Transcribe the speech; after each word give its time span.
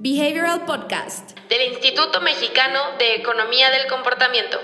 Behavioral 0.00 0.64
Podcast 0.64 1.36
del 1.48 1.72
Instituto 1.72 2.20
Mexicano 2.20 2.78
de 3.00 3.16
Economía 3.16 3.68
del 3.72 3.88
Comportamiento. 3.88 4.56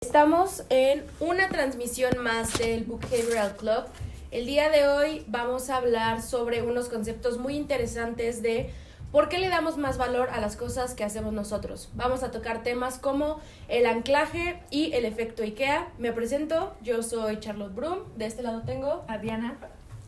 Estamos 0.00 0.64
en 0.70 1.06
una 1.20 1.48
transmisión 1.48 2.18
más 2.18 2.58
del 2.58 2.84
Behavioral 2.84 3.54
Club. 3.56 3.84
El 4.32 4.46
día 4.46 4.70
de 4.70 4.88
hoy 4.88 5.24
vamos 5.28 5.70
a 5.70 5.76
hablar 5.76 6.20
sobre 6.20 6.62
unos 6.62 6.88
conceptos 6.88 7.38
muy 7.38 7.54
interesantes 7.54 8.42
de 8.42 8.72
por 9.12 9.28
qué 9.28 9.38
le 9.38 9.48
damos 9.48 9.78
más 9.78 9.98
valor 9.98 10.30
a 10.30 10.40
las 10.40 10.56
cosas 10.56 10.94
que 10.94 11.04
hacemos 11.04 11.32
nosotros. 11.32 11.90
Vamos 11.94 12.24
a 12.24 12.32
tocar 12.32 12.64
temas 12.64 12.98
como 12.98 13.40
el 13.68 13.86
anclaje 13.86 14.60
y 14.70 14.92
el 14.94 15.04
efecto 15.04 15.44
IKEA. 15.44 15.92
Me 15.96 16.12
presento, 16.12 16.74
yo 16.82 17.04
soy 17.04 17.38
Charlotte 17.38 17.72
Broom, 17.72 18.16
de 18.16 18.26
este 18.26 18.42
lado 18.42 18.62
tengo 18.62 19.04
a 19.06 19.18
Diana 19.18 19.58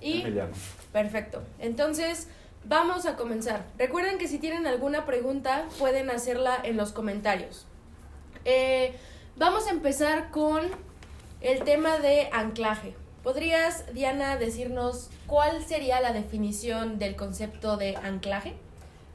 y 0.01 0.25
perfecto. 0.93 1.43
Entonces, 1.59 2.29
vamos 2.65 3.07
a 3.07 3.17
comenzar. 3.17 3.65
Recuerden 3.79 4.19
que 4.19 4.29
si 4.29 4.39
tienen 4.39 4.67
alguna 4.67 5.07
pregunta 5.07 5.67
pueden 5.79 6.11
hacerla 6.11 6.59
en 6.63 6.77
los 6.77 6.93
comentarios. 6.93 7.67
Eh, 8.45 8.95
vamos 9.37 9.67
a 9.67 9.71
empezar 9.71 10.31
con 10.31 10.63
el 11.41 11.65
tema 11.65 11.99
de 11.99 12.29
anclaje. 12.33 12.95
¿Podrías, 13.23 13.93
Diana, 13.93 14.37
decirnos 14.37 15.11
cuál 15.27 15.65
sería 15.65 16.01
la 16.01 16.13
definición 16.13 16.99
del 16.99 17.17
concepto 17.17 17.77
de 17.77 17.97
anclaje? 17.97 18.55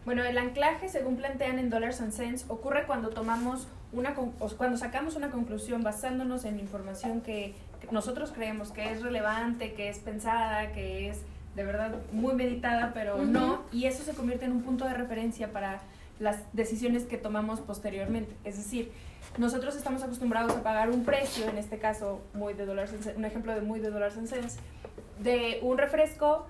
Bueno, 0.05 0.23
el 0.23 0.37
anclaje, 0.37 0.89
según 0.89 1.15
plantean 1.15 1.59
en 1.59 1.69
Dollars 1.69 2.01
and 2.01 2.11
Cents, 2.11 2.45
ocurre 2.49 2.85
cuando 2.85 3.09
tomamos 3.09 3.67
una 3.93 4.15
cuando 4.15 4.75
sacamos 4.77 5.15
una 5.15 5.29
conclusión 5.29 5.83
basándonos 5.83 6.45
en 6.45 6.59
información 6.59 7.21
que 7.21 7.53
nosotros 7.91 8.31
creemos 8.31 8.71
que 8.71 8.91
es 8.91 9.01
relevante, 9.01 9.73
que 9.73 9.89
es 9.89 9.99
pensada, 9.99 10.71
que 10.71 11.09
es 11.09 11.21
de 11.55 11.63
verdad 11.63 11.95
muy 12.11 12.33
meditada, 12.33 12.91
pero 12.93 13.17
no, 13.23 13.61
y 13.71 13.85
eso 13.85 14.03
se 14.03 14.13
convierte 14.13 14.45
en 14.45 14.51
un 14.51 14.63
punto 14.63 14.85
de 14.85 14.93
referencia 14.93 15.51
para 15.51 15.81
las 16.19 16.39
decisiones 16.53 17.03
que 17.03 17.17
tomamos 17.17 17.59
posteriormente. 17.59 18.33
Es 18.43 18.57
decir, 18.57 18.91
nosotros 19.37 19.75
estamos 19.75 20.03
acostumbrados 20.03 20.51
a 20.53 20.63
pagar 20.63 20.89
un 20.89 21.03
precio, 21.03 21.47
en 21.47 21.57
este 21.57 21.77
caso 21.77 22.21
muy 22.33 22.53
de 22.53 22.65
dólares, 22.65 22.93
un 23.15 23.25
ejemplo 23.25 23.53
de 23.53 23.61
muy 23.61 23.79
de 23.79 23.89
dólares 23.89 24.17
en 24.17 24.27
cents, 24.27 24.57
de 25.19 25.59
un 25.61 25.77
refresco 25.77 26.45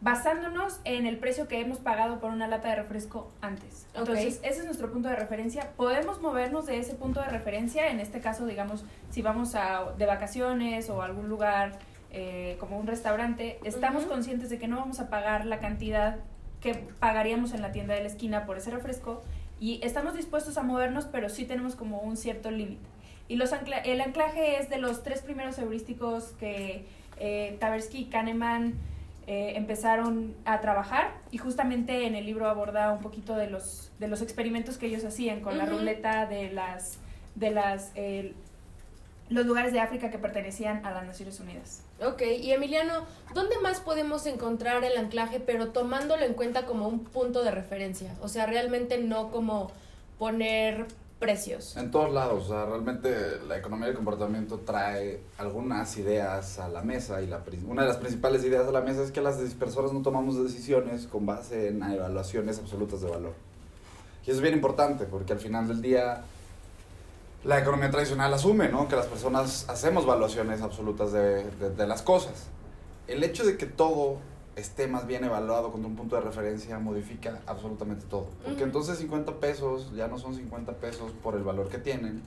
basándonos 0.00 0.80
en 0.84 1.06
el 1.06 1.18
precio 1.18 1.46
que 1.46 1.60
hemos 1.60 1.78
pagado 1.78 2.20
por 2.20 2.30
una 2.30 2.48
lata 2.48 2.68
de 2.68 2.76
refresco 2.76 3.30
antes. 3.40 3.86
Entonces, 3.94 4.40
ese 4.42 4.60
es 4.60 4.64
nuestro 4.64 4.90
punto 4.90 5.08
de 5.08 5.16
referencia. 5.16 5.72
Podemos 5.76 6.20
movernos 6.20 6.66
de 6.66 6.78
ese 6.78 6.94
punto 6.94 7.20
de 7.20 7.26
referencia, 7.26 7.90
en 7.90 8.00
este 8.00 8.20
caso, 8.20 8.46
digamos, 8.46 8.84
si 9.10 9.20
vamos 9.20 9.54
a, 9.54 9.92
de 9.98 10.06
vacaciones 10.06 10.88
o 10.88 11.02
a 11.02 11.04
algún 11.04 11.28
lugar 11.28 11.78
eh, 12.12 12.56
como 12.58 12.78
un 12.78 12.86
restaurante, 12.86 13.60
estamos 13.64 14.04
conscientes 14.04 14.48
de 14.50 14.58
que 14.58 14.68
no 14.68 14.76
vamos 14.76 15.00
a 15.00 15.10
pagar 15.10 15.44
la 15.44 15.60
cantidad 15.60 16.16
que 16.60 16.74
pagaríamos 16.74 17.52
en 17.52 17.62
la 17.62 17.72
tienda 17.72 17.94
de 17.94 18.00
la 18.00 18.08
esquina 18.08 18.46
por 18.46 18.58
ese 18.58 18.70
refresco 18.70 19.22
y 19.60 19.80
estamos 19.84 20.14
dispuestos 20.14 20.56
a 20.56 20.62
movernos, 20.62 21.04
pero 21.04 21.28
sí 21.28 21.44
tenemos 21.44 21.76
como 21.76 22.00
un 22.00 22.16
cierto 22.16 22.50
límite. 22.50 22.88
Y 23.28 23.36
los 23.36 23.52
el 23.84 24.00
anclaje 24.00 24.58
es 24.58 24.68
de 24.70 24.78
los 24.78 25.02
tres 25.04 25.22
primeros 25.22 25.58
heurísticos 25.58 26.32
que 26.40 26.86
eh, 27.18 27.56
Taversky 27.60 27.98
y 27.98 28.04
Kahneman 28.06 28.74
eh, 29.30 29.56
empezaron 29.56 30.34
a 30.44 30.60
trabajar 30.60 31.12
y 31.30 31.38
justamente 31.38 32.04
en 32.06 32.16
el 32.16 32.26
libro 32.26 32.48
aborda 32.48 32.92
un 32.92 33.00
poquito 33.00 33.36
de 33.36 33.48
los, 33.48 33.92
de 34.00 34.08
los 34.08 34.22
experimentos 34.22 34.76
que 34.76 34.86
ellos 34.86 35.04
hacían 35.04 35.40
con 35.40 35.56
la 35.56 35.66
ruleta 35.66 36.26
de 36.26 36.50
las, 36.50 36.98
de 37.36 37.50
las 37.50 37.92
los 39.30 39.46
lugares 39.46 39.72
de 39.72 39.78
África 39.78 40.10
que 40.10 40.18
pertenecían 40.18 40.84
a 40.84 40.90
las 40.90 41.06
Naciones 41.06 41.38
Unidas. 41.38 41.82
Ok, 42.04 42.22
y 42.40 42.50
Emiliano, 42.50 43.06
¿dónde 43.32 43.56
más 43.62 43.80
podemos 43.80 44.26
encontrar 44.26 44.82
el 44.84 44.96
anclaje, 44.98 45.38
pero 45.38 45.68
tomándolo 45.68 46.24
en 46.24 46.34
cuenta 46.34 46.66
como 46.66 46.88
un 46.88 47.04
punto 47.04 47.44
de 47.44 47.52
referencia? 47.52 48.12
O 48.20 48.28
sea, 48.28 48.46
realmente 48.46 48.98
no 48.98 49.30
como 49.30 49.70
poner 50.18 50.86
precios. 51.20 51.76
En 51.76 51.90
todos 51.90 52.12
lados, 52.12 52.46
o 52.46 52.48
sea, 52.48 52.64
realmente 52.64 53.38
la 53.46 53.58
economía 53.58 53.86
del 53.86 53.94
comportamiento 53.94 54.58
trae 54.60 55.20
algunas 55.38 55.96
ideas 55.98 56.58
a 56.58 56.68
la 56.68 56.82
mesa 56.82 57.20
y 57.20 57.26
la, 57.26 57.44
una 57.68 57.82
de 57.82 57.88
las 57.88 57.98
principales 57.98 58.42
ideas 58.42 58.66
a 58.66 58.72
la 58.72 58.80
mesa 58.80 59.02
es 59.02 59.12
que 59.12 59.20
las 59.20 59.36
personas 59.54 59.92
no 59.92 60.00
tomamos 60.00 60.42
decisiones 60.42 61.06
con 61.06 61.26
base 61.26 61.68
en 61.68 61.82
evaluaciones 61.82 62.58
absolutas 62.58 63.02
de 63.02 63.10
valor. 63.10 63.34
Y 64.26 64.30
eso 64.30 64.38
es 64.38 64.40
bien 64.40 64.54
importante 64.54 65.04
porque 65.04 65.34
al 65.34 65.38
final 65.38 65.68
del 65.68 65.82
día 65.82 66.22
la 67.44 67.58
economía 67.58 67.90
tradicional 67.90 68.32
asume, 68.32 68.68
¿no? 68.68 68.88
Que 68.88 68.96
las 68.96 69.06
personas 69.06 69.66
hacemos 69.68 70.04
evaluaciones 70.04 70.62
absolutas 70.62 71.12
de, 71.12 71.44
de 71.44 71.86
las 71.86 72.00
cosas. 72.00 72.46
El 73.06 73.22
hecho 73.24 73.44
de 73.44 73.58
que 73.58 73.66
todo 73.66 74.18
esté 74.56 74.86
más 74.86 75.06
bien 75.06 75.24
evaluado 75.24 75.70
con 75.72 75.84
un 75.84 75.96
punto 75.96 76.16
de 76.16 76.22
referencia 76.22 76.78
modifica 76.78 77.40
absolutamente 77.46 78.06
todo. 78.06 78.26
Porque 78.44 78.64
entonces 78.64 78.98
50 78.98 79.34
pesos 79.34 79.92
ya 79.94 80.08
no 80.08 80.18
son 80.18 80.34
50 80.34 80.72
pesos 80.74 81.12
por 81.22 81.34
el 81.34 81.42
valor 81.42 81.68
que 81.68 81.78
tienen, 81.78 82.22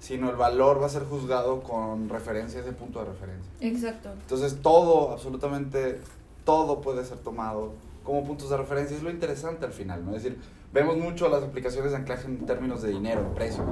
sino 0.00 0.30
el 0.30 0.36
valor 0.36 0.80
va 0.80 0.86
a 0.86 0.90
ser 0.90 1.04
juzgado 1.04 1.62
con 1.62 2.08
referencia 2.08 2.60
a 2.60 2.62
ese 2.62 2.72
punto 2.72 3.00
de 3.00 3.06
referencia. 3.06 3.50
Exacto. 3.60 4.10
Entonces 4.12 4.60
todo, 4.62 5.12
absolutamente 5.12 6.00
todo 6.44 6.80
puede 6.80 7.04
ser 7.04 7.18
tomado 7.18 7.72
como 8.04 8.24
puntos 8.24 8.50
de 8.50 8.56
referencia. 8.56 8.96
Es 8.96 9.02
lo 9.02 9.10
interesante 9.10 9.66
al 9.66 9.72
final, 9.72 10.04
¿no? 10.04 10.16
Es 10.16 10.22
decir, 10.22 10.40
vemos 10.72 10.96
mucho 10.96 11.28
las 11.28 11.42
aplicaciones 11.42 11.90
de 11.92 11.98
anclaje 11.98 12.26
en 12.26 12.46
términos 12.46 12.82
de 12.82 12.90
dinero, 12.90 13.34
precio. 13.34 13.64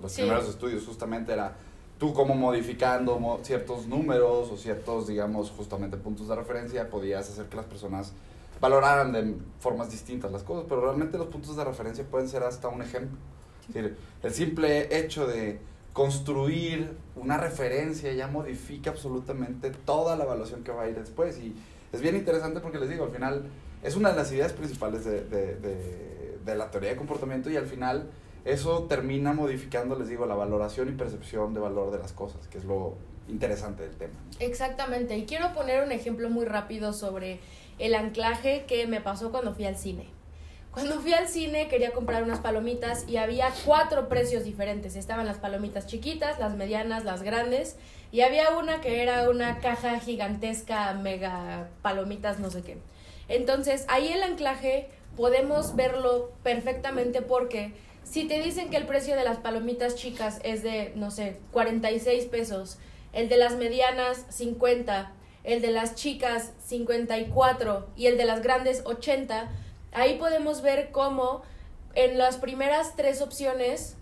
Los 0.00 0.14
primeros 0.14 0.48
estudios 0.48 0.84
justamente 0.86 1.32
era 1.32 1.56
tú 1.98 2.14
como 2.14 2.34
modificando 2.34 3.40
ciertos 3.42 3.86
números 3.86 4.50
o 4.50 4.56
ciertos, 4.56 5.08
digamos, 5.08 5.50
justamente 5.50 5.96
puntos 5.96 6.28
de 6.28 6.36
referencia, 6.36 6.88
podías 6.90 7.28
hacer 7.28 7.46
que 7.46 7.56
las 7.56 7.66
personas 7.66 8.12
valoraran 8.60 9.12
de 9.12 9.34
formas 9.60 9.90
distintas 9.90 10.32
las 10.32 10.42
cosas, 10.42 10.64
pero 10.68 10.80
realmente 10.80 11.18
los 11.18 11.28
puntos 11.28 11.56
de 11.56 11.64
referencia 11.64 12.04
pueden 12.04 12.28
ser 12.28 12.42
hasta 12.42 12.68
un 12.68 12.82
ejemplo. 12.82 13.16
Es 13.68 13.74
decir, 13.74 13.96
el 14.22 14.32
simple 14.32 14.98
hecho 14.98 15.26
de 15.26 15.58
construir 15.92 16.96
una 17.16 17.36
referencia 17.36 18.12
ya 18.12 18.28
modifica 18.28 18.90
absolutamente 18.90 19.70
toda 19.70 20.16
la 20.16 20.24
evaluación 20.24 20.62
que 20.62 20.70
va 20.70 20.84
a 20.84 20.88
ir 20.88 20.96
después. 20.96 21.38
Y 21.38 21.54
es 21.92 22.00
bien 22.00 22.16
interesante 22.16 22.60
porque 22.60 22.78
les 22.78 22.88
digo, 22.88 23.04
al 23.04 23.10
final 23.10 23.44
es 23.82 23.96
una 23.96 24.10
de 24.10 24.16
las 24.16 24.30
ideas 24.32 24.52
principales 24.52 25.04
de, 25.04 25.24
de, 25.24 25.56
de, 25.56 26.38
de 26.44 26.54
la 26.54 26.70
teoría 26.70 26.90
de 26.90 26.96
comportamiento 26.96 27.50
y 27.50 27.56
al 27.56 27.66
final 27.66 28.10
eso 28.52 28.84
termina 28.84 29.32
modificando, 29.32 29.96
les 29.96 30.08
digo, 30.08 30.26
la 30.26 30.34
valoración 30.34 30.88
y 30.88 30.92
percepción 30.92 31.54
de 31.54 31.60
valor 31.60 31.90
de 31.90 31.98
las 31.98 32.12
cosas, 32.12 32.46
que 32.48 32.58
es 32.58 32.64
lo 32.64 32.94
interesante 33.28 33.82
del 33.82 33.96
tema. 33.96 34.14
Exactamente, 34.40 35.16
y 35.16 35.26
quiero 35.26 35.52
poner 35.52 35.84
un 35.84 35.92
ejemplo 35.92 36.30
muy 36.30 36.46
rápido 36.46 36.92
sobre 36.92 37.40
el 37.78 37.94
anclaje 37.94 38.64
que 38.66 38.86
me 38.86 39.00
pasó 39.00 39.30
cuando 39.30 39.54
fui 39.54 39.66
al 39.66 39.76
cine. 39.76 40.08
Cuando 40.70 41.00
fui 41.00 41.12
al 41.12 41.28
cine 41.28 41.66
quería 41.68 41.92
comprar 41.92 42.22
unas 42.22 42.40
palomitas 42.40 43.08
y 43.08 43.16
había 43.16 43.52
cuatro 43.64 44.08
precios 44.08 44.44
diferentes. 44.44 44.96
Estaban 44.96 45.26
las 45.26 45.38
palomitas 45.38 45.86
chiquitas, 45.86 46.38
las 46.38 46.54
medianas, 46.56 47.04
las 47.04 47.22
grandes 47.22 47.76
y 48.12 48.20
había 48.20 48.50
una 48.56 48.80
que 48.80 49.02
era 49.02 49.28
una 49.28 49.58
caja 49.58 49.98
gigantesca, 49.98 50.92
mega 50.94 51.68
palomitas, 51.82 52.38
no 52.38 52.50
sé 52.50 52.62
qué. 52.62 52.78
Entonces 53.28 53.86
ahí 53.88 54.08
el 54.08 54.22
anclaje 54.22 54.88
podemos 55.16 55.74
verlo 55.74 56.30
perfectamente 56.42 57.22
porque 57.22 57.72
si 58.08 58.24
te 58.26 58.40
dicen 58.40 58.70
que 58.70 58.76
el 58.78 58.86
precio 58.86 59.16
de 59.16 59.24
las 59.24 59.38
palomitas 59.38 59.94
chicas 59.94 60.40
es 60.42 60.62
de, 60.62 60.92
no 60.94 61.10
sé, 61.10 61.38
46 61.52 62.24
pesos, 62.26 62.78
el 63.12 63.28
de 63.28 63.36
las 63.36 63.56
medianas 63.56 64.24
50, 64.30 65.12
el 65.44 65.60
de 65.60 65.70
las 65.70 65.94
chicas 65.94 66.52
54 66.64 67.88
y 67.96 68.06
el 68.06 68.16
de 68.16 68.24
las 68.24 68.42
grandes 68.42 68.82
80, 68.84 69.48
ahí 69.92 70.16
podemos 70.18 70.62
ver 70.62 70.90
cómo 70.90 71.42
en 71.94 72.16
las 72.16 72.38
primeras 72.38 72.96
tres 72.96 73.20
opciones 73.20 73.96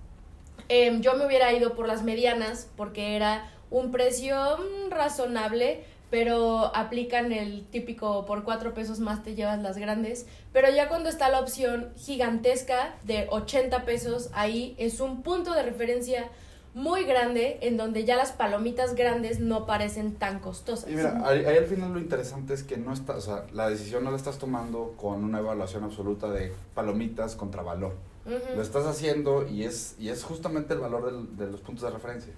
em, 0.68 1.00
yo 1.00 1.14
me 1.14 1.26
hubiera 1.26 1.52
ido 1.52 1.74
por 1.74 1.88
las 1.88 2.02
medianas 2.02 2.68
porque 2.76 3.16
era 3.16 3.50
un 3.70 3.90
precio 3.90 4.36
mm, 4.58 4.90
razonable, 4.90 5.84
pero 6.10 6.74
aplican 6.74 7.32
el 7.32 7.66
típico 7.66 8.24
por 8.26 8.44
cuatro 8.44 8.74
pesos 8.74 9.00
más 9.00 9.22
te 9.22 9.34
llevas 9.34 9.60
las 9.62 9.76
grandes. 9.76 10.26
Pero 10.52 10.70
ya 10.70 10.88
cuando 10.88 11.08
está 11.08 11.28
la 11.28 11.40
opción 11.40 11.92
gigantesca 11.96 12.94
de 13.04 13.26
80 13.30 13.84
pesos, 13.84 14.30
ahí 14.32 14.74
es 14.78 15.00
un 15.00 15.22
punto 15.22 15.52
de 15.52 15.62
referencia 15.62 16.30
muy 16.74 17.04
grande 17.04 17.58
en 17.62 17.78
donde 17.78 18.04
ya 18.04 18.16
las 18.16 18.32
palomitas 18.32 18.94
grandes 18.94 19.40
no 19.40 19.64
parecen 19.64 20.14
tan 20.14 20.40
costosas. 20.40 20.90
Y 20.90 20.94
mira, 20.94 21.22
ahí, 21.26 21.44
al 21.44 21.64
final 21.64 21.94
lo 21.94 21.98
interesante 21.98 22.52
es 22.52 22.62
que 22.62 22.76
no 22.76 22.92
está, 22.92 23.16
o 23.16 23.20
sea, 23.20 23.46
la 23.52 23.70
decisión 23.70 24.04
no 24.04 24.10
la 24.10 24.16
estás 24.18 24.38
tomando 24.38 24.92
con 24.98 25.24
una 25.24 25.38
evaluación 25.38 25.84
absoluta 25.84 26.28
de 26.30 26.52
palomitas 26.74 27.34
contra 27.34 27.62
valor. 27.62 27.94
Lo 28.56 28.60
estás 28.60 28.86
haciendo 28.86 29.46
y 29.46 29.62
es, 29.62 29.94
y 30.00 30.08
es 30.08 30.24
justamente 30.24 30.74
el 30.74 30.80
valor 30.80 31.28
de 31.28 31.46
los 31.46 31.60
puntos 31.60 31.84
de 31.84 31.90
referencia 31.90 32.32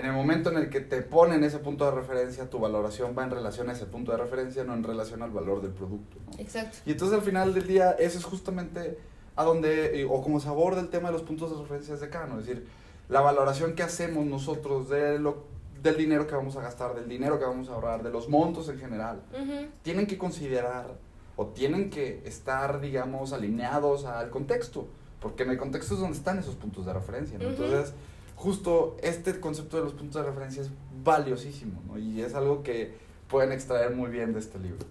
en 0.00 0.06
el 0.06 0.12
momento 0.12 0.50
en 0.50 0.56
el 0.56 0.70
que 0.70 0.80
te 0.80 1.02
ponen 1.02 1.44
ese 1.44 1.58
punto 1.58 1.84
de 1.84 1.90
referencia, 1.92 2.48
tu 2.48 2.58
valoración 2.58 3.14
va 3.16 3.22
en 3.24 3.30
relación 3.30 3.68
a 3.68 3.72
ese 3.72 3.84
punto 3.86 4.12
de 4.12 4.18
referencia, 4.18 4.64
no 4.64 4.72
en 4.74 4.82
relación 4.82 5.22
al 5.22 5.30
valor 5.30 5.60
del 5.60 5.72
producto. 5.72 6.16
Exacto. 6.38 6.78
Y 6.86 6.92
entonces 6.92 7.18
al 7.18 7.24
final 7.24 7.52
del 7.52 7.66
día, 7.66 7.92
eso 7.92 8.18
es 8.18 8.24
justamente 8.24 8.98
a 9.36 9.44
donde, 9.44 10.06
o 10.10 10.22
como 10.22 10.40
se 10.40 10.48
aborda 10.48 10.80
el 10.80 10.88
tema 10.88 11.08
de 11.08 11.12
los 11.12 11.22
puntos 11.22 11.50
de 11.50 11.60
referencia 11.62 11.96
de 11.96 12.08
Cano, 12.08 12.40
es 12.40 12.46
decir, 12.46 12.66
la 13.08 13.20
valoración 13.20 13.74
que 13.74 13.82
hacemos 13.82 14.24
nosotros 14.24 14.88
de 14.88 15.18
lo 15.18 15.44
del 15.82 15.96
dinero 15.96 16.26
que 16.26 16.34
vamos 16.34 16.56
a 16.56 16.62
gastar, 16.62 16.94
del 16.94 17.08
dinero 17.08 17.38
que 17.38 17.44
vamos 17.44 17.68
a 17.68 17.74
ahorrar, 17.74 18.02
de 18.02 18.10
los 18.10 18.28
montos 18.28 18.68
en 18.68 18.78
general, 18.78 19.22
Ujú. 19.32 19.66
tienen 19.82 20.06
que 20.06 20.16
considerar 20.18 20.94
o 21.36 21.46
tienen 21.46 21.90
que 21.90 22.22
estar, 22.26 22.80
digamos, 22.80 23.32
alineados 23.32 24.04
al 24.04 24.30
contexto, 24.30 24.88
porque 25.20 25.42
en 25.42 25.50
el 25.50 25.58
contexto 25.58 25.94
es 25.94 26.00
donde 26.00 26.16
están 26.16 26.38
esos 26.38 26.54
puntos 26.54 26.84
de 26.86 26.92
referencia, 26.92 27.38
¿no? 27.38 27.48
Ujú. 27.48 27.62
Entonces, 27.62 27.94
justo 28.40 28.96
este 29.02 29.38
concepto 29.38 29.76
de 29.76 29.82
los 29.82 29.92
puntos 29.92 30.22
de 30.22 30.26
referencia 30.26 30.62
es 30.62 30.70
valiosísimo, 31.04 31.82
¿no? 31.86 31.98
Y 31.98 32.22
es 32.22 32.34
algo 32.34 32.62
que 32.62 32.94
pueden 33.28 33.52
extraer 33.52 33.94
muy 33.94 34.10
bien 34.10 34.32
de 34.32 34.40
este 34.40 34.58
libro. 34.58 34.86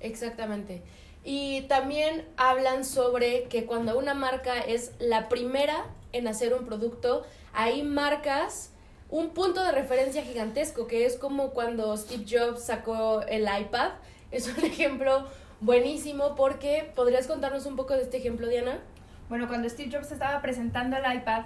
Exactamente. 0.00 0.82
Y 1.22 1.62
también 1.68 2.24
hablan 2.38 2.82
sobre 2.82 3.44
que 3.44 3.66
cuando 3.66 3.98
una 3.98 4.14
marca 4.14 4.58
es 4.58 4.92
la 4.98 5.28
primera 5.28 5.84
en 6.12 6.28
hacer 6.28 6.54
un 6.54 6.64
producto, 6.64 7.24
ahí 7.52 7.82
marcas 7.82 8.70
un 9.10 9.34
punto 9.34 9.62
de 9.62 9.72
referencia 9.72 10.22
gigantesco, 10.22 10.86
que 10.86 11.04
es 11.04 11.18
como 11.18 11.50
cuando 11.50 11.94
Steve 11.98 12.24
Jobs 12.26 12.64
sacó 12.64 13.20
el 13.22 13.42
iPad. 13.42 13.92
Es 14.30 14.48
un 14.48 14.64
ejemplo 14.64 15.28
buenísimo 15.60 16.34
porque 16.34 16.90
podrías 16.96 17.28
contarnos 17.28 17.66
un 17.66 17.76
poco 17.76 17.94
de 17.94 18.02
este 18.02 18.16
ejemplo, 18.16 18.48
Diana. 18.48 18.80
Bueno, 19.28 19.46
cuando 19.46 19.68
Steve 19.68 19.90
Jobs 19.92 20.10
estaba 20.10 20.42
presentando 20.42 20.96
el 20.96 21.18
iPad, 21.18 21.44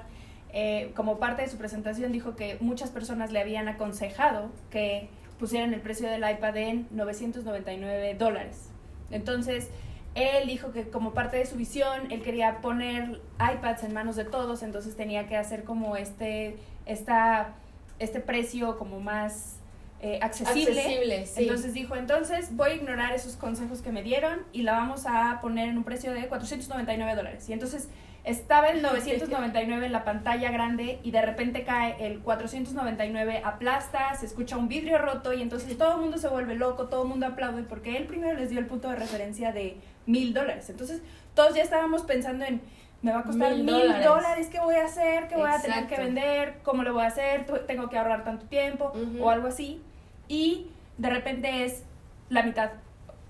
eh, 0.52 0.92
como 0.94 1.18
parte 1.18 1.42
de 1.42 1.48
su 1.48 1.58
presentación 1.58 2.12
dijo 2.12 2.34
que 2.34 2.56
muchas 2.60 2.90
personas 2.90 3.32
le 3.32 3.40
habían 3.40 3.68
aconsejado 3.68 4.50
que 4.70 5.08
pusieran 5.38 5.74
el 5.74 5.80
precio 5.80 6.08
del 6.08 6.28
iPad 6.28 6.56
en 6.56 6.88
999 6.90 8.14
dólares. 8.14 8.70
Entonces, 9.10 9.68
él 10.14 10.48
dijo 10.48 10.72
que 10.72 10.88
como 10.88 11.12
parte 11.12 11.36
de 11.36 11.46
su 11.46 11.56
visión, 11.56 12.10
él 12.10 12.22
quería 12.22 12.60
poner 12.60 13.20
iPads 13.38 13.84
en 13.84 13.92
manos 13.92 14.16
de 14.16 14.24
todos, 14.24 14.62
entonces 14.62 14.96
tenía 14.96 15.28
que 15.28 15.36
hacer 15.36 15.64
como 15.64 15.96
este, 15.96 16.56
esta, 16.86 17.54
este 17.98 18.20
precio 18.20 18.78
como 18.78 19.00
más 19.00 19.58
eh, 20.00 20.18
accesible. 20.22 20.80
Accesible, 20.80 21.26
sí. 21.26 21.42
Entonces 21.42 21.72
dijo, 21.72 21.94
entonces 21.94 22.54
voy 22.56 22.70
a 22.70 22.74
ignorar 22.74 23.12
esos 23.14 23.36
consejos 23.36 23.80
que 23.80 23.92
me 23.92 24.02
dieron 24.02 24.40
y 24.52 24.62
la 24.62 24.72
vamos 24.72 25.04
a 25.06 25.38
poner 25.40 25.68
en 25.68 25.76
un 25.76 25.84
precio 25.84 26.12
de 26.12 26.26
499 26.26 27.14
dólares. 27.14 27.48
Y 27.48 27.52
entonces 27.52 27.88
estaba 28.28 28.68
el 28.68 28.82
999 28.82 29.86
en 29.86 29.92
la 29.92 30.04
pantalla 30.04 30.50
grande 30.50 31.00
y 31.02 31.10
de 31.10 31.22
repente 31.22 31.64
cae 31.64 31.96
el 32.06 32.20
499, 32.20 33.42
aplasta, 33.44 34.14
se 34.14 34.26
escucha 34.26 34.56
un 34.56 34.68
vidrio 34.68 34.98
roto 34.98 35.32
y 35.32 35.42
entonces 35.42 35.76
todo 35.76 35.94
el 35.94 36.00
mundo 36.00 36.18
se 36.18 36.28
vuelve 36.28 36.54
loco, 36.54 36.86
todo 36.86 37.02
el 37.02 37.08
mundo 37.08 37.26
aplaude 37.26 37.62
porque 37.62 37.96
él 37.96 38.06
primero 38.06 38.38
les 38.38 38.50
dio 38.50 38.58
el 38.58 38.66
punto 38.66 38.88
de 38.90 38.96
referencia 38.96 39.52
de 39.52 39.76
mil 40.06 40.34
dólares. 40.34 40.68
Entonces 40.70 41.02
todos 41.34 41.54
ya 41.54 41.62
estábamos 41.62 42.02
pensando 42.02 42.44
en, 42.44 42.60
me 43.02 43.12
va 43.12 43.20
a 43.20 43.22
costar 43.22 43.54
Mil 43.54 44.02
dólares. 44.02 44.48
¿qué 44.50 44.58
voy 44.60 44.74
a 44.74 44.84
hacer? 44.84 45.28
¿Qué 45.28 45.36
voy 45.36 45.50
a 45.50 45.60
tener 45.60 45.86
que 45.86 45.96
vender? 45.96 46.58
¿Cómo 46.64 46.82
lo 46.82 46.92
voy 46.92 47.04
a 47.04 47.06
hacer? 47.06 47.46
¿Tengo 47.66 47.88
que 47.88 47.96
ahorrar 47.96 48.24
tanto 48.24 48.46
tiempo? 48.46 48.92
O 49.20 49.30
algo 49.30 49.48
así. 49.48 49.80
Y 50.26 50.66
de 50.96 51.10
repente 51.10 51.64
es 51.64 51.84
la 52.28 52.42
mitad. 52.42 52.70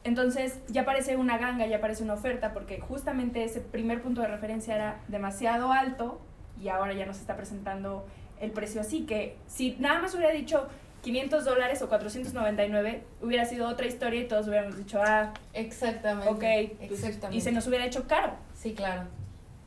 Entonces 0.08 0.58
ya 0.68 0.86
parece 0.86 1.18
una 1.18 1.36
ganga, 1.36 1.66
ya 1.66 1.82
parece 1.82 2.02
una 2.02 2.14
oferta, 2.14 2.54
porque 2.54 2.80
justamente 2.80 3.44
ese 3.44 3.60
primer 3.60 4.00
punto 4.00 4.22
de 4.22 4.28
referencia 4.28 4.74
era 4.74 5.02
demasiado 5.06 5.70
alto 5.70 6.18
y 6.58 6.68
ahora 6.70 6.94
ya 6.94 7.04
nos 7.04 7.18
está 7.18 7.36
presentando 7.36 8.06
el 8.40 8.50
precio 8.52 8.80
así, 8.80 9.04
que 9.04 9.36
si 9.48 9.76
nada 9.78 10.00
más 10.00 10.14
hubiera 10.14 10.32
dicho 10.32 10.66
500 11.02 11.44
dólares 11.44 11.82
o 11.82 11.90
499, 11.90 13.04
hubiera 13.20 13.44
sido 13.44 13.68
otra 13.68 13.86
historia 13.86 14.22
y 14.22 14.28
todos 14.28 14.48
hubiéramos 14.48 14.78
dicho, 14.78 14.98
ah, 15.04 15.34
Exactamente. 15.52 16.30
ok, 16.30 16.78
pues, 16.78 17.04
Exactamente. 17.04 17.36
y 17.36 17.40
se 17.42 17.52
nos 17.52 17.66
hubiera 17.66 17.84
hecho 17.84 18.08
caro. 18.08 18.32
Sí, 18.54 18.72
claro. 18.72 19.02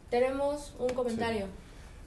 Tenemos 0.10 0.74
un 0.80 0.90
comentario. 0.90 1.46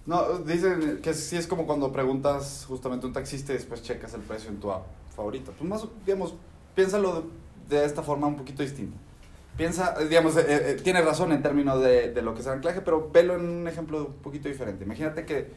No, 0.07 0.41
dicen 0.41 0.99
que 1.03 1.15
sí 1.15 1.37
es 1.37 1.47
como 1.47 1.67
cuando 1.67 1.93
preguntas 1.93 2.65
justamente 2.67 3.07
a 3.07 3.09
un 3.09 3.13
taxista 3.13 3.53
y 3.53 3.59
después 3.59 3.81
checas 3.85 4.13
el 4.15 4.23
precio 4.23 4.51
en 4.51 4.59
tu 4.59 4.73
app 4.73 4.87
favorita. 5.15 5.53
Pues 5.53 5.71
más, 5.71 5.87
digamos, 6.05 6.35
piénsalo 6.75 7.23
de, 7.23 7.44
de 7.69 7.85
esta 7.85 8.03
forma 8.03 8.27
un 8.27 8.37
poquito 8.37 8.63
distinta. 8.63 8.97
Piensa, 9.57 9.95
eh, 10.01 10.07
digamos, 10.09 10.37
eh, 10.37 10.45
eh, 10.49 10.81
tiene 10.83 11.01
razón 11.03 11.33
en 11.33 11.43
términos 11.43 11.81
de, 11.81 12.13
de 12.13 12.23
lo 12.23 12.35
que 12.35 12.41
es 12.41 12.47
el 12.47 12.55
anclaje, 12.55 12.81
pero 12.81 13.11
velo 13.13 13.35
en 13.37 13.43
un 13.49 13.69
ejemplo 13.69 14.07
un 14.07 14.15
poquito 14.15 14.49
diferente. 14.49 14.85
Imagínate 14.85 15.25
que 15.25 15.51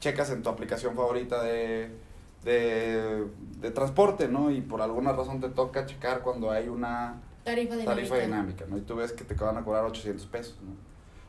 checas 0.00 0.30
en 0.30 0.42
tu 0.42 0.48
aplicación 0.48 0.94
favorita 0.96 1.42
de, 1.42 1.90
de, 2.44 3.26
de 3.60 3.70
transporte, 3.70 4.28
¿no? 4.28 4.50
Y 4.50 4.60
por 4.60 4.82
alguna 4.82 5.12
razón 5.12 5.40
te 5.40 5.48
toca 5.48 5.86
checar 5.86 6.20
cuando 6.22 6.50
hay 6.50 6.68
una 6.68 7.20
Tarifa 7.44 7.76
dinámica. 7.76 7.94
tarifa 7.94 8.16
dinámica, 8.18 8.64
¿no? 8.68 8.76
Y 8.78 8.80
tú 8.80 8.96
ves 8.96 9.12
que 9.12 9.24
te 9.24 9.34
van 9.34 9.56
a 9.56 9.62
cobrar 9.64 9.84
800 9.84 10.26
pesos, 10.26 10.56
¿no? 10.62 10.72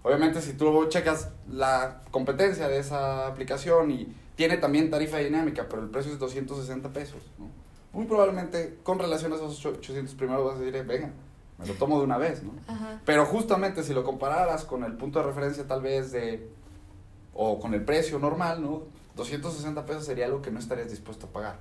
Obviamente 0.01 0.41
si 0.41 0.53
tú 0.53 0.85
checas 0.87 1.29
la 1.51 2.01
competencia 2.11 2.67
de 2.67 2.77
esa 2.79 3.27
aplicación 3.27 3.91
y 3.91 4.15
tiene 4.35 4.57
también 4.57 4.89
tarifa 4.89 5.17
dinámica, 5.17 5.67
pero 5.69 5.81
el 5.83 5.89
precio 5.89 6.11
es 6.11 6.19
260 6.19 6.89
pesos, 6.89 7.21
¿no? 7.39 7.47
Muy 7.95 8.06
probablemente 8.06 8.80
con 8.83 9.00
relación 9.00 9.31
a 9.31 9.38
esos 9.38 9.65
800 9.65 10.13
primero 10.15 10.44
vas 10.44 10.57
a 10.57 10.59
decir, 10.59 10.75
eh, 10.75 10.83
venga, 10.83 11.12
me 11.57 11.65
lo 11.65 11.74
tomo 11.75 11.97
de 11.97 12.03
una 12.03 12.18
vez, 12.18 12.44
¿no? 12.44 12.51
Ajá. 12.68 13.01
Pero 13.06 13.25
justamente 13.25 13.83
si 13.83 13.94
lo 13.94 14.03
compararas 14.03 14.65
con 14.65 14.83
el 14.83 14.97
punto 14.97 15.19
de 15.19 15.25
referencia 15.25 15.65
tal 15.65 15.81
vez 15.81 16.12
de, 16.12 16.50
o 17.33 17.57
con 17.57 17.74
el 17.74 17.86
precio 17.86 18.19
normal, 18.19 18.62
¿no? 18.62 18.83
260 19.15 19.86
pesos 19.86 20.06
sería 20.06 20.25
algo 20.25 20.42
que 20.42 20.51
no 20.51 20.59
estarías 20.59 20.89
dispuesto 20.89 21.27
a 21.27 21.30
pagar. 21.30 21.59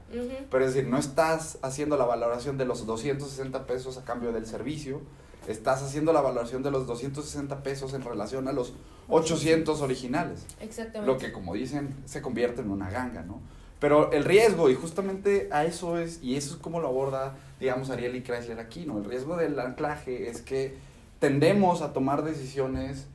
Pero 0.50 0.64
es 0.64 0.74
decir, 0.74 0.90
no 0.90 0.98
estás 0.98 1.58
haciendo 1.62 1.96
la 1.96 2.04
valoración 2.04 2.58
de 2.58 2.64
los 2.64 2.84
260 2.84 3.64
pesos 3.66 3.96
a 3.96 4.04
cambio 4.04 4.32
del 4.32 4.46
servicio, 4.46 5.02
estás 5.46 5.84
haciendo 5.84 6.12
la 6.12 6.20
valoración 6.20 6.64
de 6.64 6.72
los 6.72 6.88
260 6.88 7.62
pesos 7.62 7.94
en 7.94 8.02
relación 8.02 8.48
a 8.48 8.52
los 8.52 8.72
800 9.08 9.80
originales. 9.82 10.46
Exactamente. 10.60 11.06
Lo 11.06 11.16
que, 11.16 11.30
como 11.30 11.54
dicen, 11.54 11.94
se 12.06 12.20
convierte 12.22 12.60
en 12.62 12.70
una 12.70 12.90
ganga, 12.90 13.22
¿no? 13.22 13.40
Pero 13.80 14.12
el 14.12 14.24
riesgo, 14.24 14.70
y 14.70 14.74
justamente 14.74 15.48
a 15.52 15.64
eso 15.64 15.98
es, 15.98 16.22
y 16.22 16.36
eso 16.36 16.54
es 16.54 16.60
como 16.60 16.80
lo 16.80 16.88
aborda, 16.88 17.34
digamos, 17.60 17.90
Ariel 17.90 18.16
y 18.16 18.22
Chrysler 18.22 18.58
aquí, 18.60 18.86
¿no? 18.86 18.98
El 18.98 19.04
riesgo 19.04 19.36
del 19.36 19.58
anclaje 19.58 20.28
es 20.30 20.40
que 20.40 20.74
tendemos 21.18 21.82
a 21.82 21.92
tomar 21.92 22.22
decisiones 22.24 23.06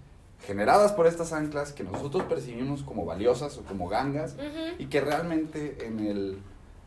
generadas 0.45 0.91
por 0.93 1.07
estas 1.07 1.33
anclas 1.33 1.73
que 1.73 1.83
nosotros 1.83 2.23
percibimos 2.23 2.83
como 2.83 3.05
valiosas 3.05 3.57
o 3.57 3.63
como 3.63 3.87
gangas, 3.89 4.33
Ujú. 4.35 4.75
y 4.81 4.85
que 4.85 5.01
realmente 5.01 5.85
en, 5.85 5.99
el, 5.99 6.37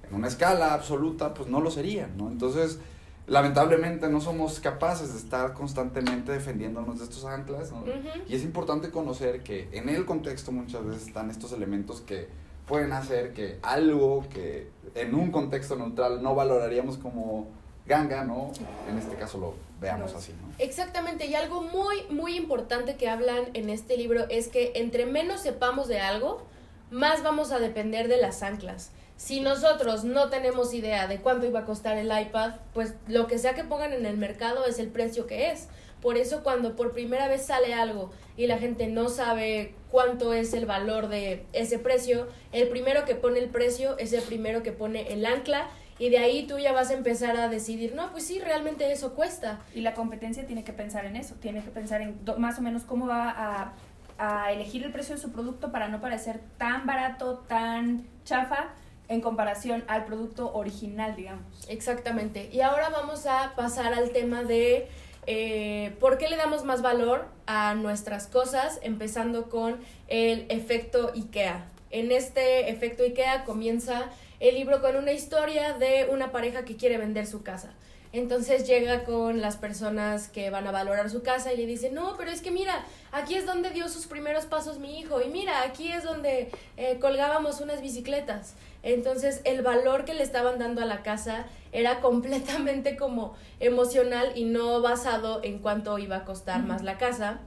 en 0.09 0.15
una 0.15 0.29
escala 0.29 0.75
absoluta 0.75 1.35
pues 1.35 1.49
no 1.49 1.61
lo 1.61 1.71
serían, 1.71 2.17
¿no? 2.17 2.29
Entonces, 2.29 2.79
lamentablemente 3.27 4.09
no 4.09 4.21
somos 4.21 4.59
capaces 4.61 5.13
de 5.13 5.19
estar 5.19 5.55
constantemente 5.55 6.33
defendiéndonos 6.33 6.99
de 6.99 7.05
estos 7.05 7.25
anclas, 7.25 7.71
¿no? 7.73 7.81
Ujú. 7.81 7.91
Y 8.29 8.35
es 8.35 8.43
importante 8.43 8.91
conocer 8.91 9.43
que 9.43 9.69
en 9.73 9.89
el 9.89 10.05
contexto 10.05 10.51
muchas 10.53 10.85
veces 10.85 11.07
están 11.09 11.31
estos 11.31 11.53
elementos 11.53 12.01
que 12.01 12.29
pueden 12.67 12.93
hacer 12.93 13.33
que 13.33 13.59
algo 13.63 14.25
que 14.33 14.69
en 14.95 15.15
un 15.15 15.31
contexto 15.31 15.77
neutral 15.77 16.23
no 16.23 16.35
valoraríamos 16.35 16.99
como 16.99 17.47
ganga, 17.87 18.25
¿no? 18.25 18.51
En 18.89 18.99
este 18.99 19.17
caso 19.17 19.39
lo 19.39 19.55
veamos 19.81 20.15
así, 20.15 20.33
¿no? 20.33 20.53
Exactamente, 20.59 21.27
y 21.27 21.35
algo 21.35 21.63
muy, 21.63 22.05
muy 22.11 22.37
importante 22.37 22.97
que 22.97 23.09
hablan 23.09 23.47
en 23.55 23.71
este 23.71 23.97
libro 23.97 24.25
es 24.29 24.49
que 24.49 24.73
entre 24.77 25.07
menos 25.07 25.41
sepamos 25.41 25.89
de 25.89 26.01
algo, 26.01 26.43
más 26.91 27.23
vamos 27.23 27.53
a 27.53 27.59
depender 27.59 28.09
de 28.09 28.19
las 28.19 28.43
anclas. 28.43 28.91
Si 29.17 29.41
nosotros 29.41 30.05
no 30.05 30.31
tenemos 30.31 30.75
idea 30.75 31.07
de 31.07 31.19
cuánto 31.19 31.47
iba 31.47 31.61
a 31.61 31.65
costar 31.65 31.97
el 31.97 32.07
iPad, 32.07 32.55
pues 32.75 32.95
lo 33.07 33.27
que 33.27 33.39
sea 33.39 33.55
que 33.55 33.65
pongan 33.65 33.93
en 33.93 34.07
el 34.07 34.17
mercado 34.17 34.65
es 34.67 34.79
el 34.79 34.89
precio 34.89 35.27
que 35.27 35.51
es. 35.51 35.69
Por 36.03 36.19
eso 36.19 36.43
cuando 36.43 36.75
por 36.75 36.93
primera 36.93 37.29
vez 37.29 37.47
sale 37.47 37.73
algo 37.73 38.11
y 38.37 38.49
la 38.49 38.59
gente 38.59 38.89
no 38.89 39.09
sabe 39.09 39.75
cuánto 39.91 40.33
es 40.33 40.53
el 40.53 40.67
valor 40.67 41.09
de 41.09 41.47
ese 41.53 41.79
precio, 41.79 42.27
el 42.51 42.69
primero 42.69 43.05
que 43.05 43.15
pone 43.15 43.39
el 43.39 43.49
precio 43.49 43.97
es 43.99 44.13
el 44.13 44.23
primero 44.23 44.63
que 44.63 44.73
pone 44.73 45.13
el 45.13 45.25
ancla 45.25 45.69
y 45.99 46.11
de 46.11 46.19
ahí 46.19 46.47
tú 46.49 46.59
ya 46.59 46.73
vas 46.73 46.91
a 46.91 46.95
empezar 46.95 47.37
a 47.37 47.49
decidir, 47.49 47.95
no, 47.95 48.11
pues 48.11 48.27
sí, 48.27 48.41
realmente 48.41 48.91
eso 48.91 49.15
cuesta. 49.15 49.61
Y 49.73 49.83
la 49.83 49.95
competencia 49.95 50.45
tiene 50.45 50.65
que 50.65 50.73
pensar 50.73 51.05
en 51.05 51.15
eso, 51.15 51.37
tiene 51.37 51.63
que 51.63 51.71
pensar 51.71 52.01
en 52.01 52.19
más 52.39 52.59
o 52.59 52.63
menos 52.63 52.83
cómo 52.83 53.07
va 53.07 53.31
a, 53.31 53.75
a 54.19 54.53
elegir 54.53 54.83
el 54.83 54.91
precio 54.91 55.15
de 55.15 55.21
su 55.21 55.31
producto 55.31 55.71
para 55.71 55.87
no 55.87 56.01
parecer 56.01 56.41
tan 56.59 56.87
barato, 56.87 57.45
tan 57.47 58.05
chafa 58.25 58.71
en 59.07 59.21
comparación 59.21 59.85
al 59.87 60.05
producto 60.05 60.53
original, 60.55 61.15
digamos. 61.15 61.45
Exactamente. 61.69 62.49
Y 62.51 62.63
ahora 62.63 62.89
vamos 62.89 63.27
a 63.27 63.53
pasar 63.55 63.95
al 63.95 64.11
tema 64.11 64.43
de 64.43 64.89
eh, 65.27 65.95
por 66.01 66.19
qué 66.19 66.29
le 66.29 66.37
damos 66.37 66.65
más 66.65 66.83
valor 66.83 67.27
a 67.47 67.75
nuestras 67.75 68.27
cosas, 68.27 68.79
empezando 68.83 69.49
con 69.49 69.79
el 70.09 70.47
efecto 70.49 71.13
IKEA. 71.15 71.67
En 71.91 72.11
este 72.11 72.71
efecto 72.71 73.03
IKEA 73.03 73.45
comienza 73.45 74.11
el 74.41 74.57
libro 74.57 74.81
con 74.81 74.97
una 74.97 75.13
historia 75.13 75.75
de 75.75 76.09
una 76.11 76.33
pareja 76.33 76.65
que 76.65 76.77
quiere 76.77 76.99
vender 76.99 77.27
su 77.27 77.43
casa. 77.43 77.75
Entonces 78.13 78.67
llega 78.67 79.05
con 79.05 79.41
las 79.41 79.57
personas 79.57 80.29
que 80.29 80.51
van 80.51 80.67
a 80.67 80.71
valorar 80.71 81.09
su 81.09 81.23
casa 81.23 81.53
y 81.53 81.57
le 81.57 81.65
dice, 81.65 81.91
no, 81.91 82.15
pero 82.19 82.31
es 82.31 82.43
que 82.43 82.51
mira, 82.51 82.85
aquí 83.11 83.37
es 83.37 83.47
donde 83.47 83.71
dio 83.71 83.89
sus 83.89 84.07
primeros 84.07 84.45
pasos 84.45 84.79
mi 84.79 84.99
hijo 84.99 85.23
y 85.23 85.31
mira, 85.31 85.63
aquí 85.63 85.91
es 85.91 86.05
donde 86.05 86.51
eh, 86.77 86.99
colgábamos 87.01 87.61
unas 87.61 87.81
bicicletas. 87.81 88.55
Entonces 88.83 89.41
el 89.45 89.63
valor 89.63 90.05
que 90.05 90.15
le 90.15 90.23
estaban 90.23 90.59
dando 90.59 90.83
a 90.83 90.85
la 90.85 91.03
casa 91.03 91.47
era 91.73 92.01
completamente 92.01 92.97
como 92.97 93.35
emocional 93.61 94.33
y 94.35 94.45
no 94.45 94.81
basado 94.81 95.41
en 95.43 95.59
cuánto 95.59 95.99
iba 95.99 96.17
a 96.17 96.25
costar 96.25 96.63
más 96.65 96.83
la 96.83 96.99
casa, 96.99 97.41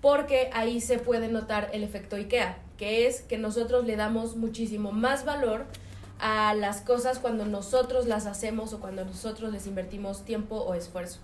porque 0.00 0.50
ahí 0.52 0.80
se 0.80 0.98
puede 0.98 1.28
notar 1.28 1.70
el 1.72 1.82
efecto 1.82 2.16
IKEA, 2.16 2.58
que 2.76 3.06
es 3.06 3.22
que 3.22 3.38
nosotros 3.38 3.86
le 3.86 3.96
damos 3.96 4.36
muchísimo 4.36 4.92
más 4.92 5.24
valor 5.24 5.64
a 6.20 6.54
las 6.54 6.80
cosas 6.80 7.18
cuando 7.18 7.44
nosotros 7.46 8.06
las 8.06 8.26
hacemos 8.26 8.72
o 8.72 8.80
cuando 8.80 9.04
nosotros 9.04 9.52
les 9.52 9.66
invertimos 9.66 10.24
tiempo 10.24 10.56
o 10.56 10.74
esfuerzo. 10.74 11.20